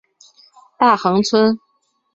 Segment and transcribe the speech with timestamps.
[0.79, 1.59] 大衡村。